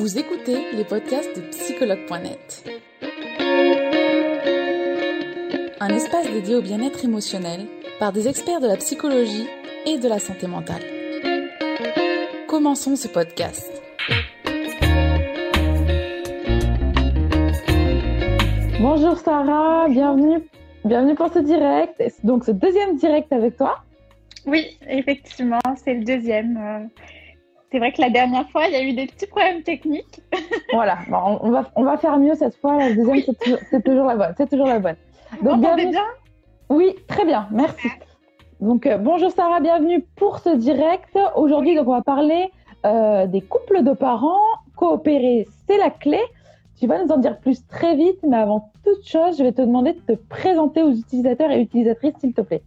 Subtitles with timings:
[0.00, 2.64] Vous écoutez les podcasts de psychologue.net.
[5.78, 7.66] Un espace dédié au bien-être émotionnel
[7.98, 9.46] par des experts de la psychologie
[9.84, 10.80] et de la santé mentale.
[12.48, 13.70] Commençons ce podcast.
[18.80, 20.48] Bonjour Sarah, bienvenue,
[20.86, 22.02] bienvenue pour ce direct.
[22.24, 23.84] Donc ce deuxième direct avec toi.
[24.46, 26.56] Oui, effectivement, c'est le deuxième.
[26.56, 27.02] Euh,
[27.70, 30.20] c'est vrai que la dernière fois, il y a eu des petits problèmes techniques.
[30.72, 32.76] voilà, on, va, on va faire mieux cette fois.
[32.76, 33.20] La deuxième,
[33.70, 34.34] c'est toujours, la bonne.
[34.36, 34.96] C'est toujours la bonne.
[35.42, 36.04] Donc, Vous bien?
[36.68, 37.88] Oui, très bien, merci.
[38.60, 41.16] Donc, euh, bonjour Sarah, bienvenue pour ce direct.
[41.36, 42.50] Aujourd'hui, donc, on va parler
[42.84, 44.40] euh, des couples de parents.
[44.74, 46.20] Coopérer, c'est la clé.
[46.78, 49.62] Tu vas nous en dire plus très vite, mais avant toute chose, je vais te
[49.62, 52.62] demander de te présenter aux utilisateurs et utilisatrices, s'il te plaît.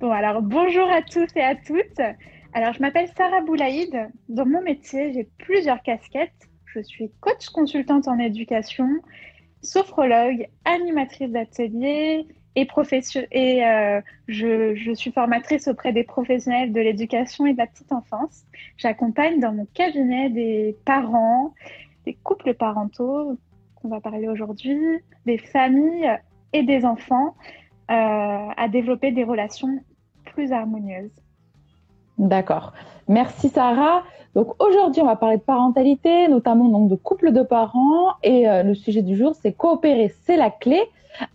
[0.00, 2.00] Bon, alors bonjour à tous et à toutes.
[2.54, 4.10] Alors, je m'appelle Sarah Boulaïd.
[4.28, 6.50] Dans mon métier, j'ai plusieurs casquettes.
[6.66, 8.88] Je suis coach consultante en éducation,
[9.62, 12.68] sophrologue, animatrice d'atelier et,
[13.30, 18.44] et euh, je, suis formatrice auprès des professionnels de l'éducation et de la petite enfance.
[18.76, 21.54] J'accompagne dans mon cabinet des parents,
[22.04, 23.38] des couples parentaux,
[23.76, 24.78] qu'on va parler aujourd'hui,
[25.24, 26.18] des familles
[26.52, 27.34] et des enfants
[27.90, 29.82] euh, à développer des relations
[30.24, 31.21] plus harmonieuse.
[32.18, 32.72] D'accord.
[33.08, 34.02] Merci Sarah.
[34.34, 38.14] Donc aujourd'hui, on va parler de parentalité, notamment donc de couple de parents.
[38.22, 40.80] Et euh, le sujet du jour, c'est coopérer, c'est la clé.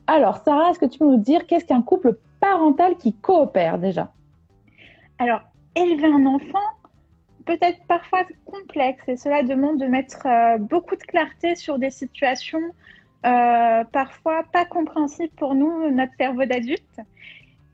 [0.08, 4.12] Alors Sarah, est-ce que tu peux nous dire qu'est-ce qu'un couple parental qui coopère déjà?
[5.20, 5.42] Alors,
[5.76, 6.68] élever un enfant,
[7.46, 12.62] peut-être parfois complexe, et cela demande de mettre euh, beaucoup de clarté sur des situations
[13.26, 17.00] euh, parfois pas compréhensibles pour nous, notre cerveau d'adulte.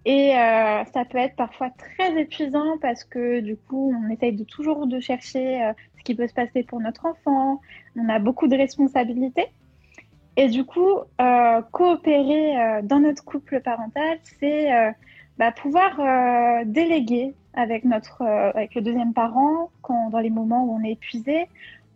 [0.06, 4.86] Et euh, ça peut être parfois très épuisant parce que du coup, on essaye toujours
[4.86, 7.62] de chercher euh, ce qui peut se passer pour notre enfant.
[7.96, 9.48] On a beaucoup de responsabilités.
[10.36, 14.72] Et du coup, euh, coopérer dans notre couple parental, c'est
[15.38, 20.84] bah, pouvoir déléguer avec notre, avec le deuxième parent quand dans les moments où on
[20.84, 21.46] est épuisé,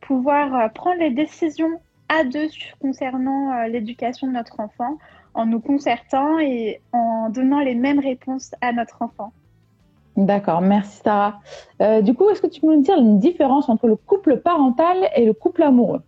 [0.02, 2.48] pouvoir prendre les décisions à deux
[2.80, 5.00] concernant l'éducation de notre enfant
[5.38, 9.32] en nous concertant et en donnant les mêmes réponses à notre enfant.
[10.18, 11.40] D'accord, merci Sarah.
[11.80, 15.10] Euh, du coup, est-ce que tu peux nous dire une différence entre le couple parental
[15.16, 16.02] et le couple amoureux?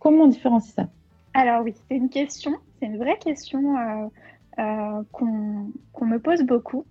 [0.00, 0.88] Comment on différencie ça?
[1.32, 4.08] Alors oui, c'est une question, c'est une vraie question euh,
[4.58, 6.84] euh, qu'on me pose beaucoup.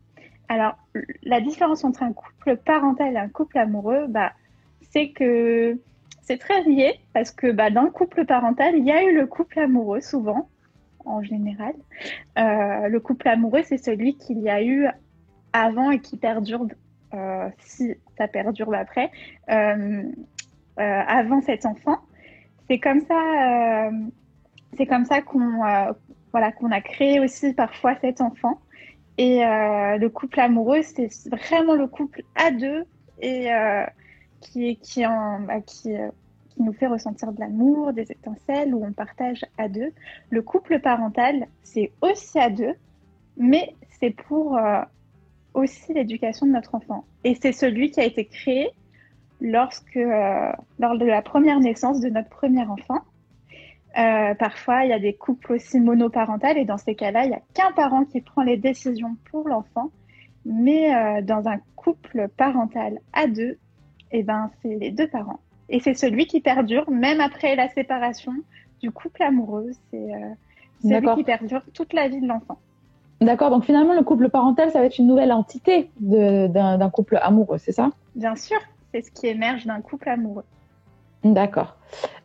[0.47, 0.75] Alors,
[1.23, 4.31] la différence entre un couple parental et un couple amoureux, bah,
[4.91, 5.77] c'est que
[6.21, 9.27] c'est très lié parce que bah, dans le couple parental, il y a eu le
[9.27, 10.47] couple amoureux souvent
[11.05, 11.73] en général.
[12.37, 14.87] Euh, le couple amoureux, c'est celui qu'il y a eu
[15.53, 16.67] avant et qui perdure,
[17.13, 19.11] euh, si ça perdure après,
[19.49, 20.03] euh,
[20.77, 21.99] avant cet enfant.
[22.69, 23.91] C'est comme ça,
[24.77, 25.59] c'est comme ça qu'on
[26.31, 28.61] voilà, qu'on a créé aussi parfois cet enfant.
[29.17, 32.85] Et le couple amoureux, c'est vraiment le couple à deux
[33.21, 33.49] et
[34.39, 35.93] qui, qui, en, bah, qui,
[36.61, 39.91] nous fait ressentir de l'amour, des étincelles, où on partage à deux.
[40.29, 42.73] Le couple parental, c'est aussi à deux,
[43.37, 44.81] mais c'est pour euh,
[45.53, 47.05] aussi l'éducation de notre enfant.
[47.23, 48.69] Et c'est celui qui a été créé
[49.39, 52.99] lorsque, euh, lors de la première naissance de notre premier enfant.
[53.97, 57.35] Euh, parfois, il y a des couples aussi monoparentales et dans ces cas-là, il n'y
[57.35, 59.91] a qu'un parent qui prend les décisions pour l'enfant.
[60.43, 63.59] Mais dans un couple parental à deux,
[64.11, 65.39] eh ben, c'est les deux parents
[65.71, 68.33] et c'est celui qui perdure même après la séparation
[68.81, 69.71] du couple amoureux.
[69.89, 70.17] C'est euh,
[70.83, 72.59] celui qui perdure toute la vie de l'enfant.
[73.21, 77.57] D'accord, donc finalement le couple parental, ça va être une nouvelle entité d'un couple amoureux,
[77.57, 77.91] c'est ça?
[78.15, 78.57] Bien sûr,
[78.91, 80.43] c'est ce qui émerge d'un couple amoureux.
[81.23, 81.77] D'accord.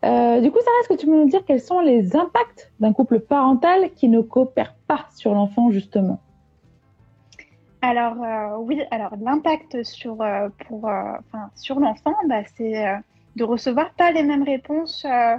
[0.04, 2.94] Euh, du coup, Sarah, est-ce que tu peux nous dire quels sont les impacts d'un
[2.94, 6.18] couple parental qui ne coopère pas sur l'enfant, justement?
[7.82, 10.16] Alors, euh, oui, alors l'impact sur,
[10.66, 10.90] pour,
[11.56, 12.86] sur l'enfant, bah, c'est
[13.36, 15.36] de recevoir pas les mêmes réponses euh,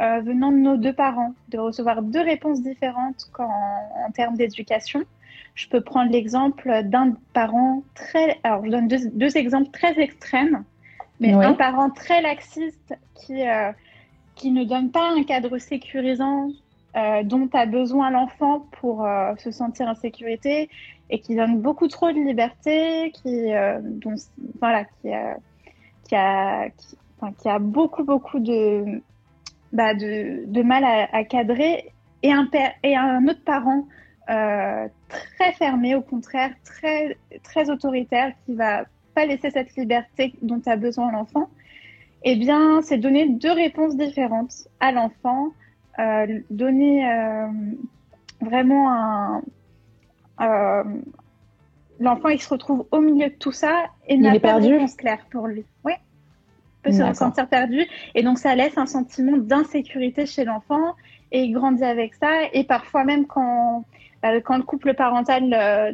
[0.00, 5.02] euh, venant de nos deux parents, de recevoir deux réponses différentes en termes d'éducation.
[5.54, 10.64] Je peux prendre l'exemple d'un parent très, alors je donne deux, exemples très extrêmes,
[11.20, 13.70] mais un parent très laxiste qui euh,
[14.34, 16.48] qui ne donne pas un cadre sécurisant
[17.24, 19.06] dont a besoin l'enfant pour
[19.38, 20.68] se sentir en sécurité
[21.10, 23.50] et qui donne beaucoup trop de liberté, qui,
[23.82, 24.14] dont,
[24.60, 25.08] voilà, qui,
[26.04, 26.96] qui, a, qui,
[27.32, 29.02] qui a beaucoup, beaucoup de,
[29.72, 31.92] bah, de, de, mal à, cadrer,
[32.22, 33.86] et un, père, et un autre parent
[34.30, 38.84] euh, très fermé, au contraire, très, très autoritaire, qui va
[39.14, 41.48] pas laisser cette liberté dont a besoin l'enfant.
[42.24, 45.48] Eh bien, c'est donner deux réponses différentes à l'enfant,
[45.98, 47.46] euh, donner euh,
[48.40, 49.42] vraiment un.
[50.40, 50.84] Euh,
[52.00, 55.24] l'enfant, il se retrouve au milieu de tout ça et n'a pas de réponse claire
[55.30, 55.64] pour lui.
[55.84, 55.92] Oui.
[56.84, 57.84] Peut se ressentir perdu.
[58.14, 60.94] Et donc, ça laisse un sentiment d'insécurité chez l'enfant
[61.32, 62.30] et il grandit avec ça.
[62.52, 63.84] Et parfois, même quand,
[64.22, 65.44] bah, quand le couple parental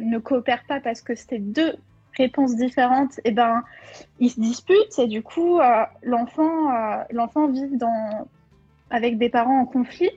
[0.01, 1.73] ne coopère pas parce que c'était deux
[2.17, 3.63] réponses différentes, et eh ben,
[4.19, 8.27] ils se disputent et du coup, euh, l'enfant, euh, l'enfant vit dans,
[8.89, 10.11] avec des parents en conflit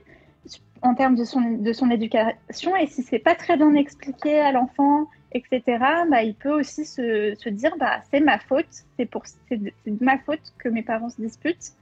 [0.82, 2.76] en termes de son, de son éducation.
[2.76, 5.62] Et si c'est pas très bien expliqué à l'enfant, etc.,
[6.10, 9.72] bah, il peut aussi se, se dire, bah, c'est ma faute, c'est pour, c'est de,
[10.00, 11.72] ma faute que mes parents se disputent.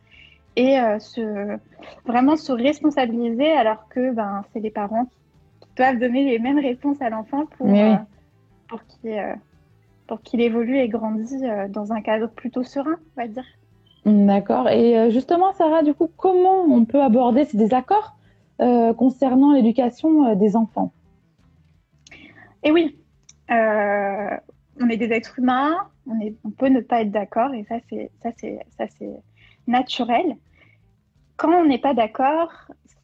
[0.55, 1.57] Et euh, se,
[2.05, 5.07] vraiment se responsabiliser alors que ben, c'est les parents
[5.61, 7.69] qui doivent donner les mêmes réponses à l'enfant pour,
[8.69, 9.39] pour qu'il
[10.07, 13.45] pour qu'il évolue et grandisse euh, dans un cadre plutôt serein, on va dire.
[14.05, 14.69] D'accord.
[14.69, 18.15] Et euh, justement, Sarah, du coup, comment on peut aborder ces désaccords
[18.61, 20.93] euh, concernant l'éducation des enfants?
[22.63, 22.97] Eh oui,
[23.53, 25.77] on est des êtres humains,
[26.07, 29.11] on, peut ne pas être d'accord, et ça, c'est
[29.67, 30.37] naturel.
[31.37, 32.53] Quand on n'est pas d'accord,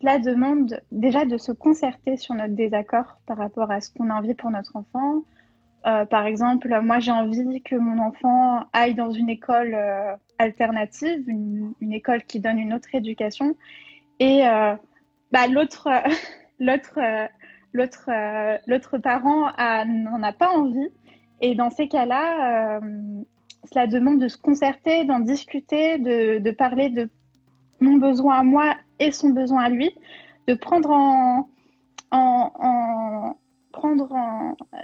[0.01, 4.15] cela demande déjà de se concerter sur notre désaccord par rapport à ce qu'on a
[4.15, 5.23] envie pour notre enfant,
[5.87, 11.25] euh, par exemple, moi j'ai envie que mon enfant aille dans une école euh, alternative,
[11.29, 13.57] une, école qui donne une autre éducation.
[14.19, 14.75] Et euh,
[15.31, 15.89] bah, l'autre,
[17.73, 18.11] l'autre,
[18.67, 19.53] l'autre parent
[19.87, 20.89] n'en a pas envie.
[21.41, 22.81] Et dans ces cas-là,
[23.71, 27.09] cela demande de se concerter, d'en discuter, de, de, parler de
[27.81, 29.91] mon besoin à moi et son besoin à lui,
[30.47, 31.49] de prendre en,
[32.11, 33.37] en, en
[33.73, 34.09] prendre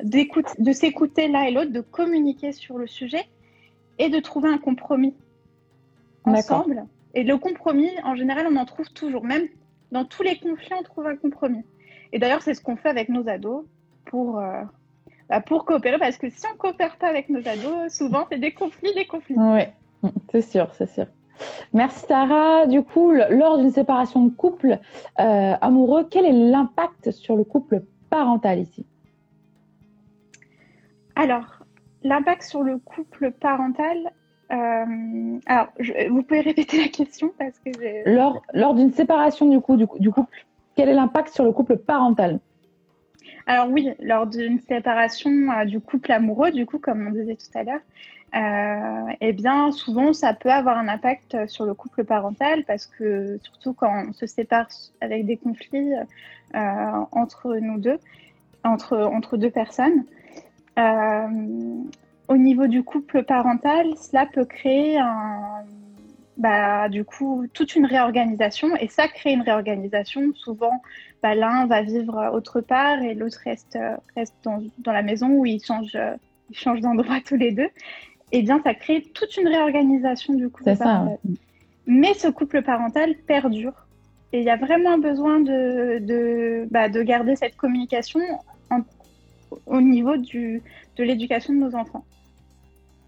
[0.03, 3.25] de s'écouter l'un et l'autre, de communiquer sur le sujet
[3.99, 5.15] et de trouver un compromis
[6.25, 6.85] ensemble.
[7.15, 9.25] Et le compromis, en général, on en trouve toujours.
[9.25, 9.47] Même
[9.93, 11.65] dans tous les conflits, on trouve un compromis.
[12.15, 13.65] Et d'ailleurs, c'est ce qu'on fait avec nos ados
[14.07, 14.63] pour, euh,
[15.29, 15.99] bah, pour coopérer.
[15.99, 19.05] Parce que si on ne coopère pas avec nos ados, souvent, c'est des conflits, des
[19.05, 19.35] conflits.
[19.37, 19.63] Oui,
[20.31, 21.07] c'est sûr, c'est sûr.
[21.73, 22.67] Merci Sarah.
[22.67, 24.79] Du coup, lors d'une séparation de couple
[25.19, 28.87] euh, amoureux, quel est l'impact sur le couple parental ici?
[31.17, 31.65] Alors,
[32.05, 34.13] l'impact sur le couple parental.
[34.53, 35.67] Euh, alors,
[36.11, 40.47] vous pouvez répéter la question parce que lors, lors d'une séparation du, coup, du, couple,
[40.77, 42.41] quel est l'impact sur le couple parental
[43.47, 47.59] alors oui, lors d'une séparation euh, du couple amoureux, du coup, comme on disait tout
[47.59, 47.81] à l'heure,
[48.35, 53.39] euh, eh bien, souvent, ça peut avoir un impact sur le couple parental parce que,
[53.43, 54.67] surtout quand on se sépare
[55.01, 55.93] avec des conflits
[56.55, 57.99] euh, entre nous deux,
[58.65, 60.05] entre, entre deux personnes,
[62.27, 65.65] au niveau du couple parental, cela peut créer un,
[66.37, 70.33] bah, du coup, toute une réorganisation et ça crée une réorganisation.
[70.35, 70.83] Souvent,
[71.23, 73.79] bah, l'un va vivre autre part et l'autre reste,
[74.17, 75.99] reste dans, dans, la maison où ils changent,
[76.51, 77.71] ils changent d'endroit tous les deux
[78.35, 81.19] et eh bien, ça crée toute une réorganisation du couple parental.
[81.87, 83.87] Mais ce couple parental perdure.
[84.33, 88.21] Et il y a vraiment besoin de, de, bah, de garder cette communication
[89.67, 90.63] au niveau du,
[90.97, 92.05] de l'éducation de nos enfants.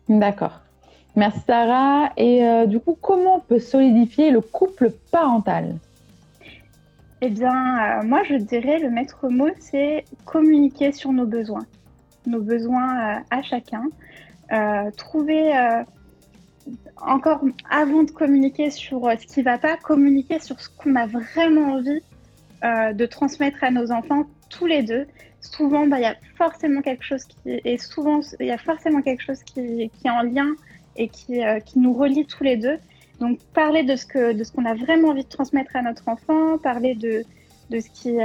[0.08, 0.60] D'accord.
[1.16, 2.12] Merci Sarah.
[2.18, 5.76] Et euh, du coup, comment on peut solidifier le couple parental?
[7.22, 11.64] Eh bien, euh, moi, je dirais le maître mot, c'est communiquer sur nos besoins.
[12.26, 13.84] Nos besoins euh, à chacun.
[14.96, 15.52] Trouver
[16.98, 21.72] encore avant de communiquer sur ce qui va pas, communiquer sur ce qu'on a vraiment
[21.72, 22.00] envie
[22.62, 25.04] de transmettre à nos enfants tous les deux.
[25.40, 29.02] Souvent, bah, il y a forcément quelque chose qui et souvent il y a forcément
[29.02, 30.54] quelque chose qui est en lien
[30.96, 32.78] et qui, qui nous relie tous les deux.
[33.20, 36.08] Donc parler de ce que de ce qu'on a vraiment envie de transmettre à notre
[36.08, 37.24] enfant, parler de
[37.70, 38.18] de ce qui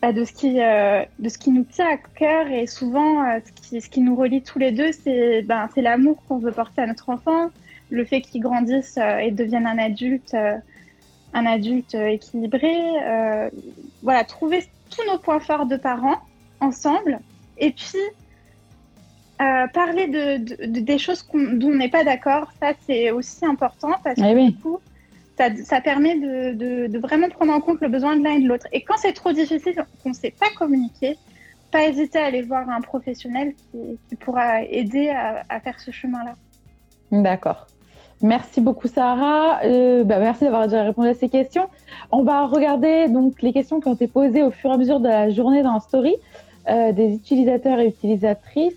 [0.00, 3.38] bah, de, ce qui, euh, de ce qui nous tient à cœur et souvent euh,
[3.44, 6.80] ce, qui, ce qui nous relie tous les deux, c'est ben, l'amour qu'on veut porter
[6.80, 7.50] à notre enfant,
[7.90, 10.34] le fait qu'il grandisse euh, et devienne un adulte,
[11.34, 12.72] un adulte équilibré.
[14.02, 16.20] voilà, trouver tous nos points forts de parents
[16.60, 17.20] ensemble
[17.58, 17.98] et puis
[19.72, 22.52] parler de, de, des choses dont on n'est pas d'accord.
[22.60, 24.80] Ça, c'est aussi important parce eh que du coup,
[25.64, 28.66] ça, permet de, vraiment prendre en compte le besoin de l'un et de l'autre.
[28.72, 31.16] Et quand c'est trop difficile, qu'on ne sait pas communiquer,
[31.70, 36.34] pas hésiter à aller voir un professionnel qui, pourra aider à, faire ce chemin-là.
[37.10, 37.66] D'accord.
[38.22, 39.60] Merci beaucoup Sarah.
[39.64, 41.68] Euh, bah, merci d'avoir déjà répondu à ces questions.
[42.12, 45.00] On va regarder donc les questions qui ont été posées au fur et à mesure
[45.00, 46.16] de la journée dans la story
[46.68, 48.74] euh, des utilisateurs et utilisatrices.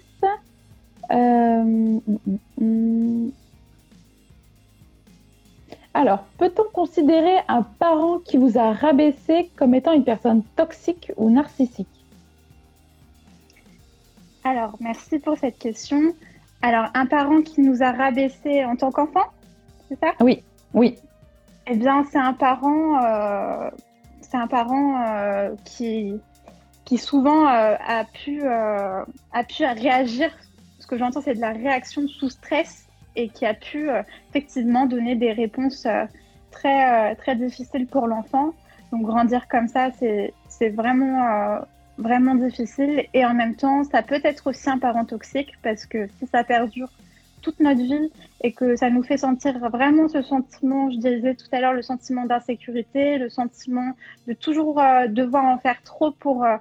[5.93, 11.29] Alors, peut-on considérer un parent qui vous a rabaissé comme étant une personne toxique ou
[11.29, 11.87] narcissique?
[14.43, 16.13] Alors, merci pour cette question.
[16.61, 19.25] Alors, un parent qui nous a rabaissé en tant qu'enfant,
[19.87, 20.13] c'est ça?
[20.19, 20.43] Oui,
[20.73, 20.97] oui.
[21.67, 23.69] Eh bien, c'est un parent, euh,
[24.21, 26.15] c'est un parent euh, qui,
[26.83, 30.31] qui souvent euh, a pu, a pu réagir.
[30.93, 33.89] Que j'entends, c'est de la réaction sous stress et qui a pu
[34.29, 35.87] effectivement donner des réponses
[36.51, 38.53] très, très difficiles pour l'enfant.
[38.91, 41.61] Donc, grandir comme ça, c'est, vraiment
[41.97, 43.07] vraiment difficile.
[43.15, 46.43] Et en même temps, ça peut être aussi un parent toxique parce que si ça
[46.43, 46.91] perdure
[47.41, 51.47] toute notre vie et que ça nous fait sentir vraiment ce sentiment, je disais tout
[51.51, 53.93] à l'heure, le sentiment d'insécurité, le sentiment
[54.27, 56.57] de toujours euh, devoir en faire trop pour, euh,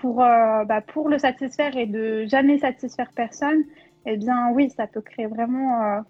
[0.00, 3.62] pour, euh, bah, pour le satisfaire et de jamais satisfaire personne,
[4.06, 6.02] eh bien oui, ça peut créer vraiment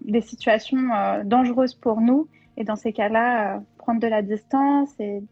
[0.00, 0.88] des situations
[1.24, 2.28] dangereuses pour nous.
[2.56, 5.22] Et dans ces cas-là, prendre de la distance et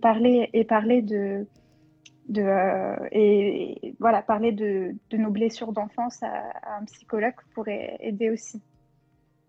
[0.00, 1.46] parler et parler de
[2.28, 8.30] de euh, et, voilà parler de, de nos blessures d'enfance à, un psychologue pourrait aider
[8.30, 8.62] aussi.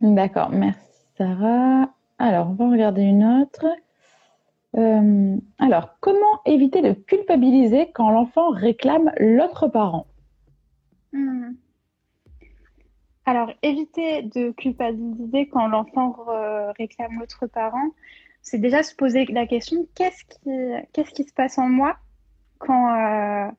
[0.02, 0.80] D'accord, merci
[1.18, 1.90] Sarah.
[2.18, 3.66] Alors on va regarder une autre.
[4.78, 10.08] Euh, alors comment éviter de culpabiliser quand l'enfant réclame l'autre parent?
[11.14, 11.54] Hmm.
[13.26, 16.18] Alors éviter de culpabiliser quand l'enfant
[16.78, 17.90] réclame l'autre parent
[18.46, 21.98] c'est déjà se poser la question qu'est-ce qui, se passe en moi
[22.60, 23.52] quand, euh,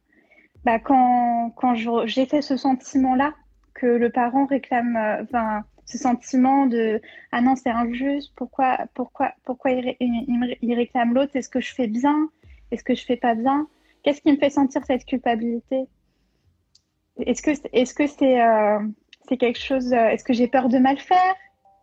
[0.65, 3.35] bah, quand, fait ce sentiment-là,
[3.75, 7.01] que le parent réclame, euh, ce sentiment de
[7.33, 11.87] ah non, c'est injuste, pourquoi, pourquoi, pourquoi il, il, réclame l'autre Est-ce que je fais
[11.87, 12.29] bien
[12.71, 13.69] Est-ce que je fais pas bien?
[14.03, 15.87] Qu'est-ce qui me fait sentir cette culpabilité?
[17.19, 18.79] Est-ce que est-ce que c'est euh,
[19.29, 21.35] c'est quelque chose Est-ce que j'ai peur de mal faire?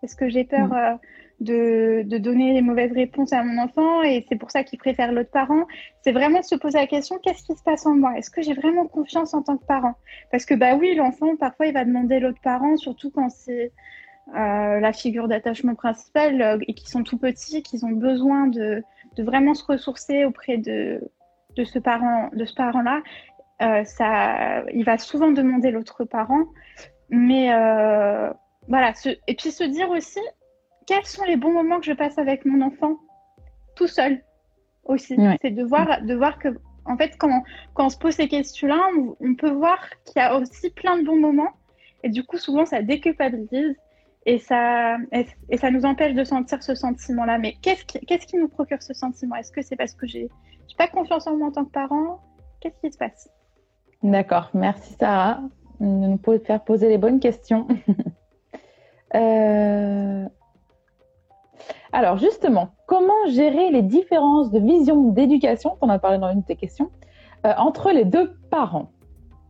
[0.03, 1.00] Est-ce que j'ai peur mm
[1.40, 5.32] de, donner les mauvaises réponses à mon enfant et c'est pour ça qu'il préfère l'autre
[5.32, 5.66] parent.
[6.02, 8.18] C'est vraiment de se poser la question qu'est-ce qui se passe en moi?
[8.18, 9.96] Est-ce que j'ai vraiment confiance en tant que parent?
[10.32, 13.72] Parce que bah oui, l'enfant parfois il va demander l'autre parent, surtout quand c'est
[14.30, 18.84] euh, la figure d'attachement principale euh, et qui sont tout petits, qu'ils ont besoin de,
[19.18, 21.02] vraiment se ressourcer auprès de,
[21.58, 23.02] de ce parent, de ce parent-là.
[23.62, 26.46] Euh, ça, il va souvent demander l'autre parent,
[27.10, 27.50] mais
[28.70, 28.94] voilà.
[29.28, 30.22] et puis se dire aussi,
[30.86, 32.98] quels sont les bons moments que je passe avec mon enfant
[33.75, 34.22] tout seul
[34.86, 35.18] aussi.
[35.42, 36.50] C'est de voir, de voir que,
[36.86, 38.80] en fait, quand, quand on se pose ces questions-là,
[39.20, 41.52] on, peut voir qu'il y a aussi plein de bons moments.
[42.04, 43.75] Et du coup, souvent, ça déculpabilise
[44.25, 47.38] et ça, et, ça nous empêche de sentir ce sentiment-là.
[47.38, 49.36] Mais qu'est-ce qui, qu'est-ce qui nous procure ce sentiment?
[49.36, 50.30] Est-ce que c'est parce que j'ai,
[50.68, 52.20] j'ai pas confiance en moi en tant que parent?
[52.60, 53.30] Qu'est-ce qui se passe?
[54.02, 55.42] D'accord, merci Sarah
[55.80, 57.68] de nous faire poser les bonnes questions.
[59.16, 60.25] euh,
[61.93, 66.46] alors justement, comment gérer les différences de vision d'éducation, qu'on a parlé dans une de
[66.46, 66.89] tes questions,
[67.46, 68.91] euh, entre les deux parents?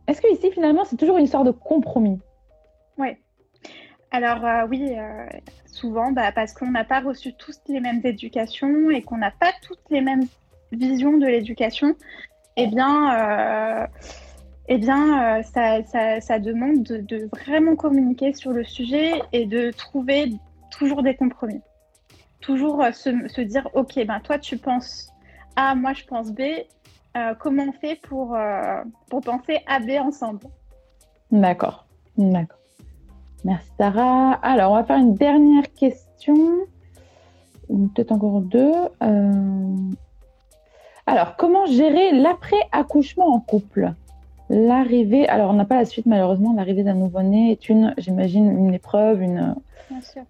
[0.06, 2.20] Est-ce que ici finalement c'est toujours une histoire de compromis?
[2.98, 3.16] Oui.
[4.10, 5.26] Alors euh, oui, euh,
[5.64, 9.52] souvent bah, parce qu'on n'a pas reçu tous les mêmes éducations et qu'on n'a pas
[9.62, 10.26] toutes les mêmes
[10.70, 11.94] visions de l'éducation,
[12.58, 13.88] eh bien,
[14.68, 20.32] eh bien ça, demande de vraiment communiquer sur le sujet et de trouver
[20.70, 21.62] toujours des compromis
[22.44, 25.08] toujours euh, se, dire, ok, ben toi tu penses
[25.56, 26.40] A, moi je pense B,
[27.16, 30.46] euh, comment on fait pour, euh, pour penser A, B ensemble?
[31.30, 31.86] D'accord,
[32.16, 32.58] d'accord.
[33.44, 34.32] Merci Sarah.
[34.42, 36.34] Alors, on va faire une dernière question.
[37.68, 38.72] Peut-être encore deux.
[41.06, 43.92] Alors, comment gérer l'après-accouchement en couple?
[44.48, 48.72] L'arrivée, alors on n'a pas la suite malheureusement, l'arrivée d'un nouveau-né est une, j'imagine, une
[48.72, 49.56] épreuve, une,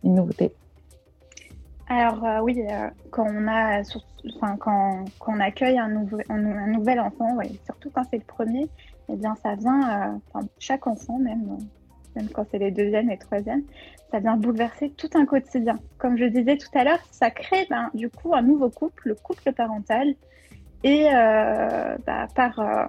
[0.02, 0.52] une nouveauté.
[1.88, 3.28] Alors euh, oui, euh, quand
[5.26, 8.68] on accueille un, nouvel enfant, surtout quand c'est le premier,
[9.12, 11.58] eh bien ça vient, euh, chaque enfant même,
[12.16, 13.64] même quand c'est les deuxièmes et troisièmes,
[14.10, 15.78] ça vient bouleverser tout un quotidien.
[15.98, 19.14] Comme je disais tout à l'heure, ça crée ben, du coup un nouveau couple, le
[19.14, 20.14] couple parental,
[20.84, 21.08] et
[22.06, 22.88] bah, par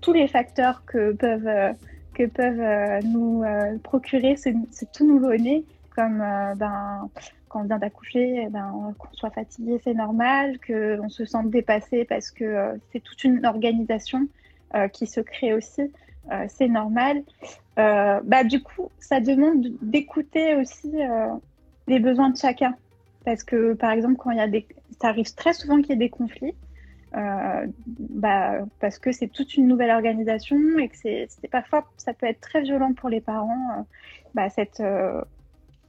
[0.00, 1.74] tous les facteurs que peuvent
[2.14, 3.44] que peuvent nous
[3.82, 5.64] procurer ce, ce, tout nouveau-né,
[6.00, 6.18] comme
[6.56, 7.08] ben
[7.50, 12.04] quand on vient d'accoucher, eh ben, qu'on soit fatigué, c'est normal, qu'on se sente dépassé
[12.04, 14.28] parce que euh, c'est toute une organisation
[14.74, 15.92] euh, qui se crée aussi,
[16.30, 17.22] euh, c'est normal.
[17.76, 20.92] bah, du coup, ça demande d'écouter aussi
[21.88, 22.74] les besoins de chacun.
[23.24, 24.66] Parce que, par exemple, quand il y a des...
[25.00, 26.54] ça arrive très souvent qu'il y ait des conflits,
[27.12, 32.40] bah, parce que c'est toute une nouvelle organisation et que c'est parfois ça peut être
[32.40, 33.86] très violent pour les parents,
[34.34, 34.50] bah,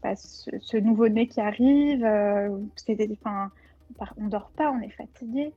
[0.03, 2.05] bah, ce, nouveau-né qui arrive.
[2.05, 3.51] enfin,
[4.17, 5.51] on dort pas, on est fatigué.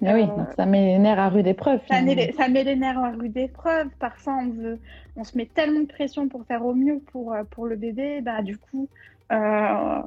[0.00, 1.80] Mais oui, ça met les nerfs à rude épreuve.
[1.88, 3.88] Ça met, les, ça met, les, nerfs à rude épreuve.
[3.98, 4.78] Parfois, on, veut,
[5.16, 8.20] on se met tellement de pression pour faire au mieux pour, pour le bébé.
[8.20, 8.88] Bah, du coup,
[9.30, 10.02] euh,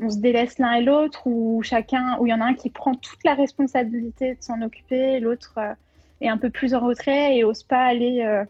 [0.00, 2.70] on se délaisse l'un et l'autre, ou chacun, où il y en a un qui
[2.70, 5.74] prend toute la responsabilité de s'en occuper, l'autre euh,
[6.20, 8.44] est un peu plus en retrait et ose pas aller, euh,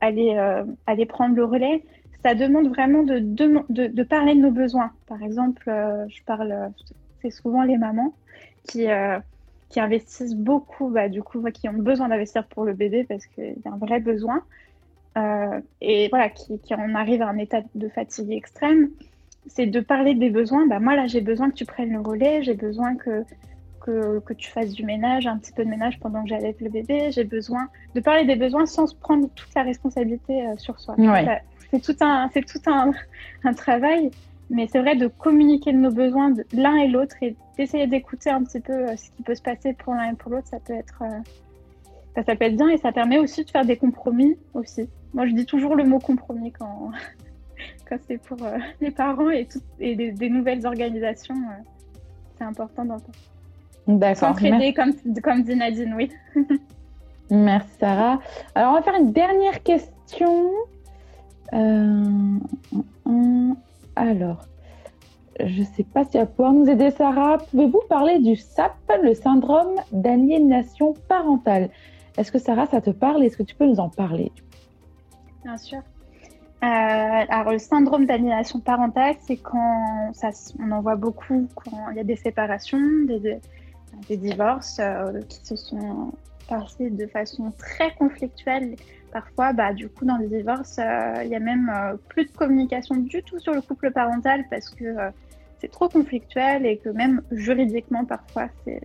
[0.00, 0.36] aller,
[0.86, 1.82] aller prendre le relais.
[2.24, 4.90] Ça demande vraiment de, de, de, parler de nos besoins.
[5.06, 6.72] Par exemple, je parle,
[7.20, 8.14] c'est souvent les mamans
[8.66, 8.86] qui,
[9.68, 13.56] qui investissent beaucoup, bah, du coup, qui ont besoin d'investir pour le bébé parce qu'il
[13.62, 14.42] y a un vrai besoin.
[15.82, 18.88] et voilà, qui, qui en arrivent à un état de fatigue extrême
[19.46, 20.66] c'est de parler des besoins.
[20.66, 23.24] Bah, moi, là, j'ai besoin que tu prennes le relais, j'ai besoin que,
[23.80, 26.70] que, que, tu fasses du ménage, un petit peu de ménage pendant que j'allais le
[26.70, 27.10] bébé.
[27.10, 30.94] J'ai besoin de parler des besoins sans se prendre toute la responsabilité euh, sur soi.
[31.74, 32.92] C'est tout, un, c'est tout un,
[33.42, 34.10] un travail,
[34.48, 38.44] mais c'est vrai de communiquer nos besoins de l'un et l'autre et d'essayer d'écouter un
[38.44, 40.46] petit peu euh, ce qui peut se passer pour l'un et pour l'autre.
[40.46, 41.02] Ça peut être.
[41.02, 41.20] Euh,
[42.14, 44.88] ça, ça peut être bien et ça permet aussi de faire des compromis aussi.
[45.14, 46.90] Moi, je dis toujours le mot compromis quand,
[47.88, 49.48] quand c'est pour euh, les parents et,
[49.80, 51.62] et des, nouvelles organisations, euh,
[52.38, 53.18] c'est important d'entendre.
[53.86, 54.28] D'accord.
[54.28, 56.10] S'entraider comme, comme dit Nadine, oui.
[57.30, 58.20] Merci Sarah.
[58.54, 60.52] Alors on va faire une dernière question.
[61.52, 62.38] Euh,
[63.96, 64.46] alors,
[65.40, 67.38] je ne sais pas si tu vas pouvoir nous aider Sarah.
[67.50, 71.70] Pouvez-vous parler du SAP, le syndrome d'aliénation parentale?
[72.16, 73.24] Est-ce que Sarah, ça te parle?
[73.24, 74.30] Est-ce que tu peux nous en parler?
[75.44, 75.78] Bien sûr.
[75.78, 80.12] Euh, alors, le syndrome d'aliénation parentale, c'est quand
[80.60, 83.38] on en voit beaucoup quand il y a des séparations, des,
[84.08, 86.12] des, divorces euh, qui se sont
[86.48, 88.76] passés de façon très conflictuelle.
[89.12, 91.72] Parfois, bah, du coup, dans les divorces, euh, il y a même
[92.08, 94.96] plus de communication du tout sur le couple parental parce que
[95.60, 98.80] c'est trop conflictuel et que même juridiquement, parfois, c'est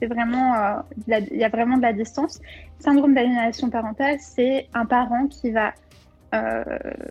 [0.00, 2.40] c'est vraiment, il y a vraiment de la distance.
[2.80, 5.72] Syndrome d'aliénation parentale, c'est un parent qui va
[6.34, 6.64] euh,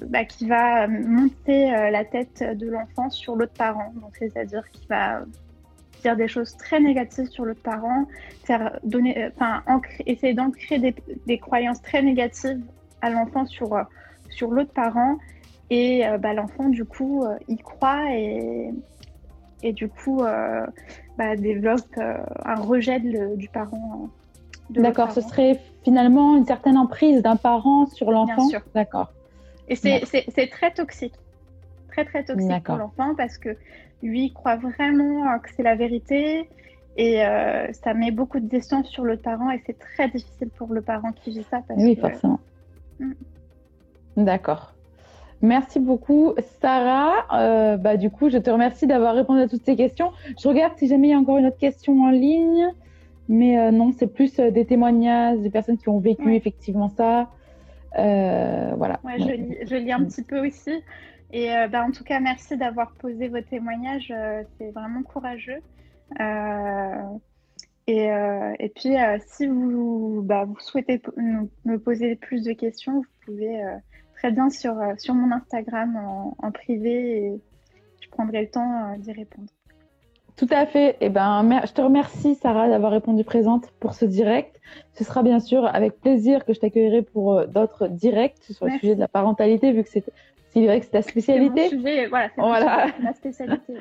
[0.07, 3.93] bah, qui va monter euh, la tête de l'enfant sur l'autre parent.
[4.01, 5.21] Donc, c'est-à-dire qu'il va
[6.03, 8.05] dire des choses très négatives sur l'autre parent,
[8.43, 9.63] faire donner, euh, enfin,
[10.05, 12.61] essayer d'ancrer des, des, croyances très négatives
[13.01, 13.75] à l'enfant sur,
[14.29, 15.17] sur l'autre parent.
[15.69, 18.69] Et bah, l'enfant, du coup, y croit et,
[19.63, 20.21] et du coup,
[21.17, 24.09] bah, développe un rejet du parent.
[24.69, 28.47] D'accord, ce serait finalement une certaine emprise d'un parent sur l'enfant?
[28.75, 29.11] D'accord.
[29.67, 31.13] Et c'est très toxique.
[31.93, 33.55] Très, très toxique pour l'enfant parce que
[34.01, 36.49] lui il croit vraiment que c'est la vérité
[36.95, 40.73] et euh, ça met beaucoup de distance sur l'autre parent et c'est très difficile pour
[40.73, 41.61] le parent qui vit ça.
[41.75, 42.39] oui, forcément.
[42.99, 43.13] Mm.
[44.17, 44.73] D'accord.
[45.41, 47.25] Merci beaucoup, Sarah.
[47.33, 50.11] Euh, bah, du coup, je te remercie d'avoir répondu à toutes ces questions.
[50.39, 52.69] Je regarde si jamais il y a encore une autre question en ligne.
[53.27, 57.29] Mais euh, non, c'est plus des témoignages des personnes qui ont vécu effectivement ça.
[57.95, 58.99] Voilà.
[59.03, 60.71] Ouais, je, lis, je, lis, un petit peu aussi.
[61.33, 64.13] Et bah, en tout cas, merci d'avoir posé vos témoignages.
[64.57, 65.61] c'est vraiment courageux.
[67.87, 68.05] Et,
[68.59, 73.63] et, puis, si vous, bah, vous souhaitez me poser plus de questions, vous pouvez
[74.15, 75.97] très bien sur, sur mon Instagram
[76.37, 77.41] en privé et
[78.01, 79.49] je prendrai le temps d'y répondre.
[80.35, 80.97] Tout à fait.
[80.99, 84.59] Eh ben, je te remercie, Sarah, d'avoir répondu présente pour ce direct.
[84.93, 88.71] Ce sera bien sûr avec plaisir que je t'accueillerai pour euh, d'autres directs sur le
[88.79, 90.03] sujet de la parentalité, vu que c'est
[90.55, 91.69] vrai que c'est ta spécialité.
[91.69, 92.87] Sujet, voilà, voilà.
[93.01, 93.73] ma spécialité.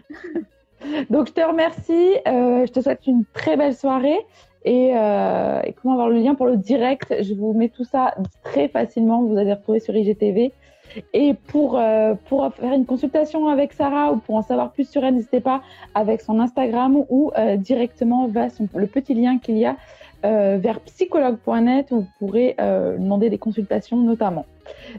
[1.11, 2.17] Donc, je te remercie.
[2.27, 4.19] Euh, je te souhaite une très belle soirée.
[4.65, 7.15] Et, euh, et, comment avoir le lien pour le direct?
[7.21, 9.23] Je vous mets tout ça très facilement.
[9.23, 10.53] Vous allez retrouver sur IGTV.
[11.13, 15.05] Et pour, euh, pour faire une consultation avec Sarah ou pour en savoir plus sur
[15.05, 15.63] elle, n'hésitez pas
[15.95, 19.77] avec son Instagram ou euh, directement vers le petit lien qu'il y a
[20.25, 24.47] euh, vers psychologue.net où vous pourrez demander des consultations notamment.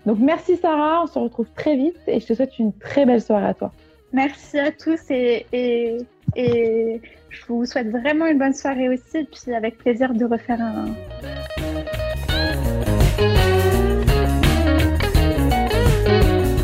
[0.06, 3.22] Donc merci Sarah, on se retrouve très vite et je te souhaite une très belle
[3.22, 3.72] soirée à toi.
[4.12, 5.98] Merci à tous et, et,
[6.36, 10.62] et je vous souhaite vraiment une bonne soirée aussi et puis avec plaisir de refaire
[10.62, 10.86] un...